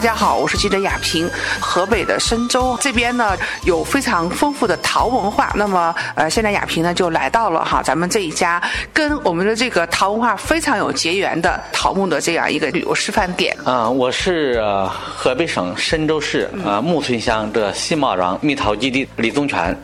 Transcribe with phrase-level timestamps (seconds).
[0.00, 1.30] 大家好，我是记者雅萍。
[1.60, 5.52] 河北的深州这边呢，有非常丰富的陶文化。
[5.54, 8.62] 那么，呃，现在雅萍呢就来到了哈咱们这一家
[8.94, 13.54] 跟我们的这个陶文化非常有结缘的陶木的这样一个旅游示范点。
[13.62, 19.76] 啊、我是、河北省深州市啊木村乡的新马庄蜜桃基地李宗全。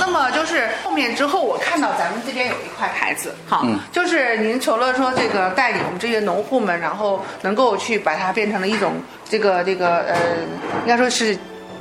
[0.00, 8.94] 那么就是后面之后，我看到咱们这边有一块牌子，哈，就是您除了说这个带领我们这些农户们，然后能够去把它变成了一种
[9.28, 10.16] 这个这个呃，
[10.82, 11.36] 应该说是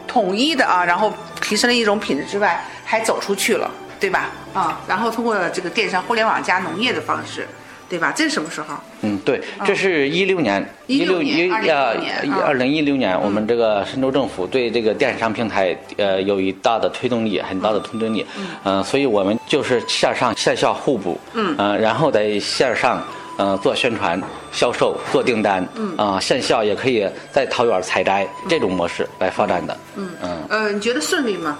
[0.08, 1.12] 统一的啊，然后
[1.42, 4.30] 提升了一种品质之外，还走出去了，对吧？
[4.54, 7.48] 啊，然后通过这个电商、互联网加农业的方式，
[7.92, 8.14] 对吧？
[8.16, 8.74] 这是什么时候？
[9.02, 18.26] 嗯，对，这是一六年，一六一2016年啊二零一六年，我们这个深州政府对这个电商平台呃有一大的推动力，很大的推动力，
[18.64, 23.04] 嗯、所以我们就是线上线下互补，嗯，呃，然后在线上。
[23.38, 24.22] 呃，做宣传、
[24.52, 30.44] 销售、做订单，嗯啊、线下也可以在桃园采摘这种模式来发展的，嗯嗯。
[30.48, 31.58] 呃，你觉得顺利吗？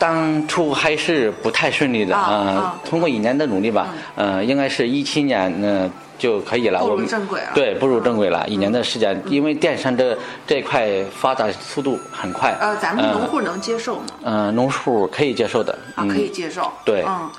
[0.00, 6.80] 当初还是不太顺利的啊呃啊通过一年的努力吧，呃，应该是一七年嗯、就可以了。
[6.80, 12.56] 步入正轨了对，步入正轨了，一年的时间，因为电商这这一块发展速度很快。
[12.58, 14.06] 呃，咱们农户能接受吗？
[14.22, 15.78] 嗯、农户可以接受的。
[15.94, 16.72] 啊，可以接受。
[16.82, 17.30] 对嗯，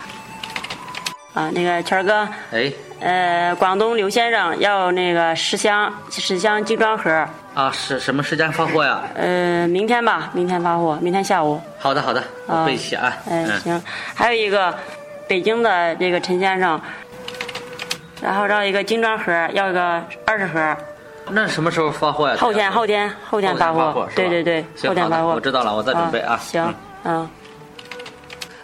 [1.34, 7.10] 啊，那个圈儿哥，哎，呃，广东刘先生要那个十箱十箱精装盒，
[7.54, 9.02] 啊，是什么时间发货呀？
[9.16, 11.62] 呃，明天吧，明天发货，明天下午。
[11.80, 13.14] 好的，好的，我啊背起啊。
[13.30, 13.82] 嗯，行。
[14.14, 14.78] 还有一个
[15.26, 16.80] 北京的这个陈先生，
[18.22, 20.76] 然后要一个精装盒，要一个二十盒，
[21.30, 22.36] 那什么时候发货呀？
[22.38, 24.06] 后天后天后天发货。
[24.14, 25.30] 对对对，后天发货。
[25.30, 26.38] 我知道了，我再准备啊。
[26.42, 26.62] 行
[27.06, 27.30] 嗯，嗯。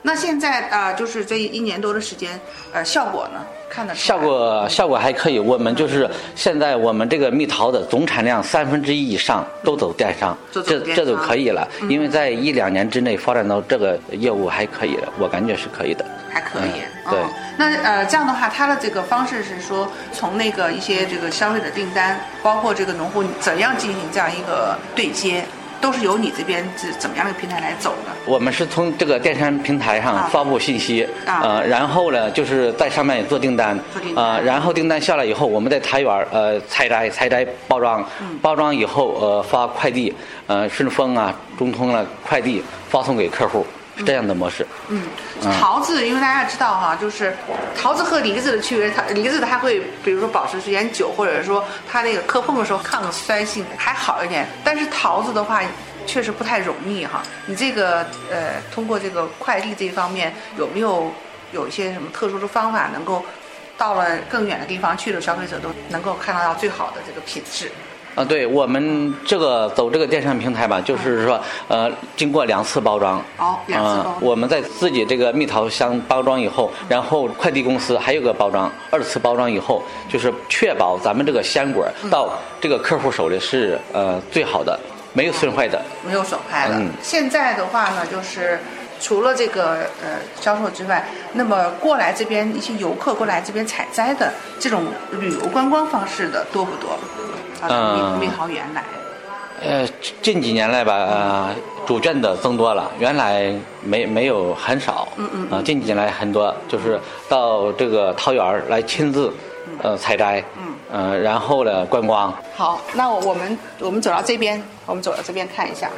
[0.07, 2.39] 那现在呃，就是这一年多的时间，
[2.71, 11.67] 呃，效果呢，看得出效果效果还可以，我们就是现在我们这个蜜桃的总产量三分之一以上都走电商，这这就可以了。
[11.89, 16.05] 因为在一两年之内发展到这个业务还可以的，我感觉是可以的。
[16.31, 16.79] 还可以。
[16.79, 25.43] 嗯对哦那呃，这样的话，它的这个方式是说，从那个一些这个消费者订单，包括这个农户怎样进行这样一个对接，
[25.79, 28.11] 都是由你这边是怎么样的平台来走的？
[28.25, 30.03] 我们是从这个电商平台啊。
[30.03, 31.41] 上发布信息，啊。
[31.43, 34.25] 呃，然后呢，就是在上面做订单做订，单。
[34.25, 38.37] 呃，然后订单下来以后，我们在台园儿呃采摘、采摘、包装，嗯。
[38.41, 40.13] 包装以后呃发快递，
[40.47, 44.65] 呃顺丰啊、中通啊快递发送给客户，是这样的模式。
[44.89, 45.03] 嗯，
[45.59, 47.35] 桃子，因为大家知道哈，就是
[47.75, 55.61] 桃子和梨子的区别，它梨子它会，比如说保持时间久，或者说它那个磕碰的时候抗酸性还好一点，但是桃子的话。
[56.05, 57.97] 确实不太容易哈，你这个
[58.31, 61.11] 呃，通过这个快递这一方面，有没有
[61.51, 63.25] 有一些什么特殊的方法，能够
[63.77, 67.69] 到了更远的地方去的消费者都能够看得到最好的这个品质？
[68.17, 84.79] 啊，对我们这个走这个电商平台吧，就是说，呃，经过两次包装，哦两次包装呃我们在自己这个蜜桃箱包装以后，然后快递公司还有个包装，二次包装以后，就是确保咱们这个鲜果嗯到这个客户手里是呃最好的，
[85.13, 85.79] 没有损坏的。
[86.03, 86.73] 没有损坏的。
[86.73, 88.59] 嗯现在的话呢，就是
[88.99, 96.97] 除了这个呃销售之外，那么过来这边一些游客过来这边采摘的这种旅游观光方式的多不多？
[97.61, 98.19] 啊，嗯。
[98.19, 98.83] 蜜蜜桃园来，
[99.61, 99.87] 呃，
[100.21, 109.33] 近几年来吧，呃，逐渐的增多了，原来没没有很少，嗯嗯，啊、近几年来很多，就是到这个桃园来亲自，
[109.81, 115.89] 呃，采摘，嗯，呃，然后呢观光，好，那我我们我们走到这边，我们走到这边看一下。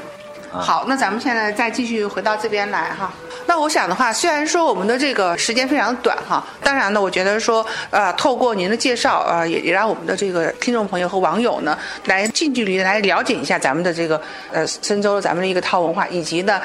[0.51, 3.13] 好，那咱们现在再继续回到这边来哈。
[3.49, 11.75] 那我想的话，虽然说我们的这个时间非常短哈，当然呢，我觉得说，呃，透过您的介绍，呃，也也让我们的这个听众朋友和网友呢，
[12.05, 14.21] 来近距离来了解一下咱们的这个
[14.53, 16.61] 呃深州咱们的一个套文化，以及呢。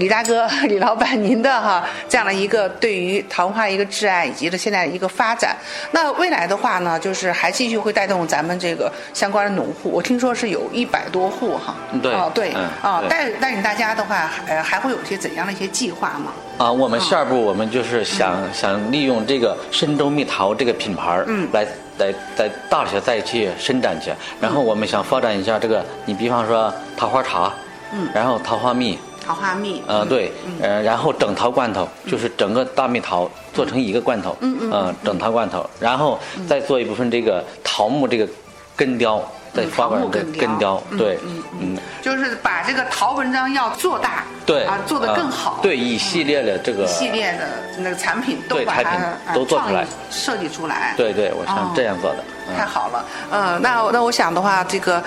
[0.00, 5.54] 李大哥、 李老板，您的哈这样的一个对于桃花的一个挚爱，以及的现在的一个发展，
[5.92, 9.90] 那未来的话呢，就是还继续会带动咱们这个相关的农户。
[9.90, 13.08] 我听说是有一百多户哈，嗯对啊对嗯啊，对。
[13.10, 16.32] 带带领大家的话，呃，还会有一些怎样的一些计划吗？
[16.56, 21.46] 啊，我们下一步我们就是想、想利用这个深州蜜桃这个品牌儿，嗯。
[21.52, 21.66] 来
[21.98, 24.10] 来在大学再去伸展去，
[24.40, 27.52] 然后我们想发展一下这个，你比方说桃花茶，
[27.92, 28.98] 嗯，然后桃花蜜，
[29.30, 36.18] 桃花蜜，呃，对，呃，然后整桃罐头，就是整个大蜜桃做成一个罐头，嗯嗯，整桃罐头，然后
[36.48, 38.26] 再做一部分这个桃木这个
[38.74, 39.22] 根雕，
[39.54, 47.46] 再发桃木展这根雕根雕，对，嗯嗯，就是把这个桃文章要做大，对，啊，做得更呃好，对，一系列的这个一系列的
[47.78, 52.56] 那个产品都把它都做出来设计出来，对对，我哦想这样做的，嗯。
[52.56, 55.00] 太好了，嗯，那那我想的话，这个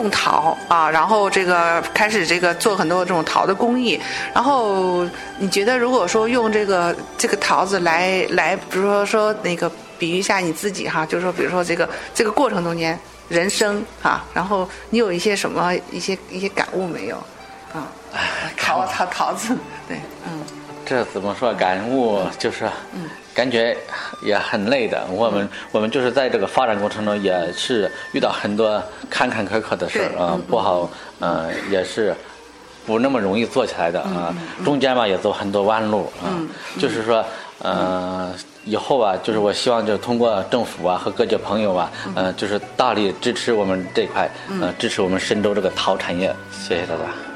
[0.00, 4.00] 种桃啊，然后这个开始这个做很多这种桃的工艺。
[4.34, 5.06] 然后
[5.38, 12.98] 你觉得，如果说用这个这个桃子来来，比如说说那个比喻一下你自己哈，就是说，比如说这个这个过程中间
[13.28, 17.16] 人生哈，然后你有一些什么一些一些感悟没有？
[17.72, 17.88] 啊，
[18.56, 19.56] 桃桃桃子，
[19.88, 20.44] 对，嗯。
[20.92, 21.54] 这怎么说？
[21.54, 22.68] 感悟就是，
[23.32, 23.74] 感觉
[24.22, 25.02] 也很累的。
[25.10, 30.90] 我们我们就是在这个发展过程中，也是遇到很多坎坎坷坷的事儿啊，不好，
[31.20, 32.14] 嗯，也是
[32.84, 34.36] 不那么容易做起来的啊。
[34.66, 36.36] 中间吧，也走很多弯路啊。
[36.78, 37.24] 就是说，
[37.64, 38.30] 嗯，
[38.66, 46.36] 以后啊，就是我希望就通过政府啊和各界朋友啊，嗯，就是大力支持我们这块，嗯，支持我们深州这个陶产业。
[46.50, 47.31] 谢谢大家。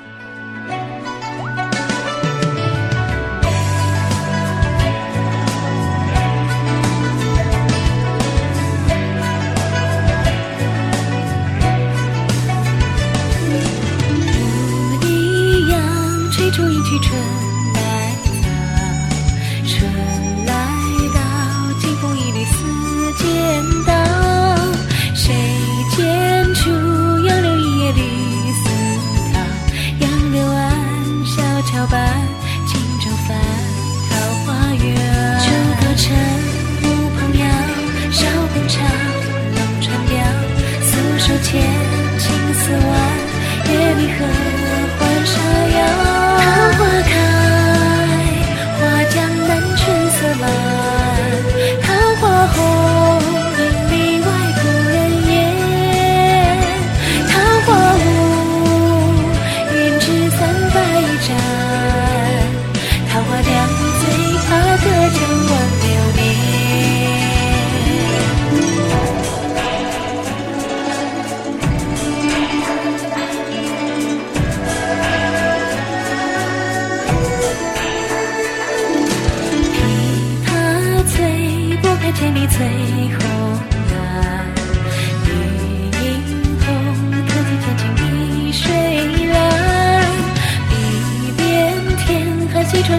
[31.90, 32.15] bye.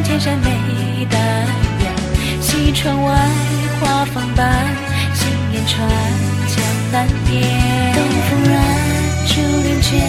[0.08, 1.20] 千山美淡
[1.84, 1.92] 雅，
[2.40, 3.14] 西窗外
[3.78, 4.42] 花放白，
[5.14, 5.86] 行人穿
[6.48, 6.64] 江
[6.94, 7.44] 南边。
[7.94, 8.56] 东风软，
[9.28, 10.00] 珠帘卷，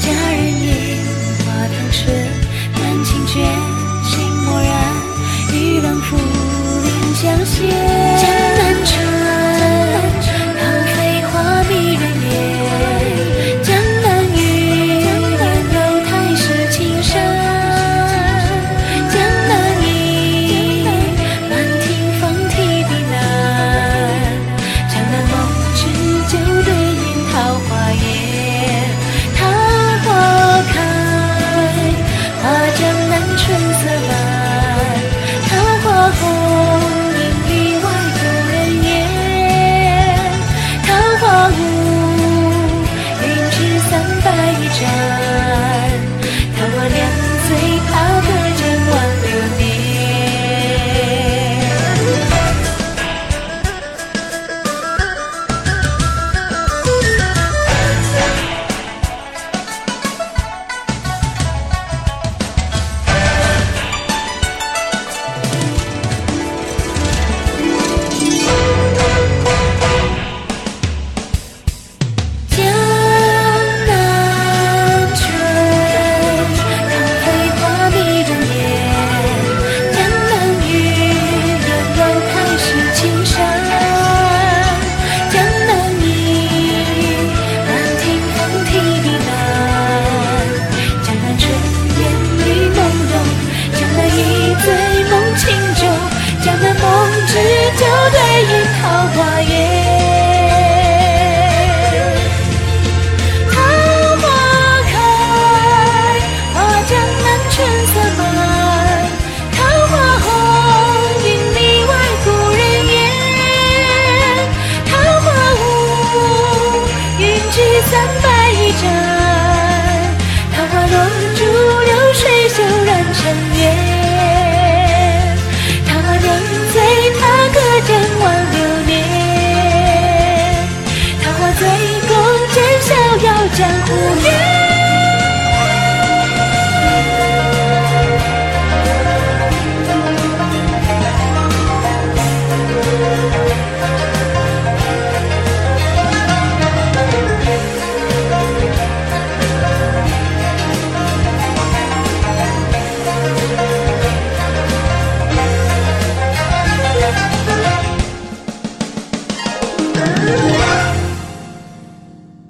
[0.00, 0.96] 佳人饮
[1.44, 2.06] 花汤池，
[2.72, 3.44] 丹青卷，
[4.02, 4.72] 心默然，
[5.52, 7.93] 玉兰赴临江仙。